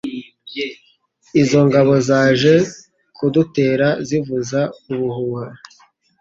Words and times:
izo 1.41 1.59
ngabo 1.67 1.93
zaje 2.07 2.53
kudtera 3.17 3.87
zivuza 4.07 4.59
ubuhuha 4.91 5.45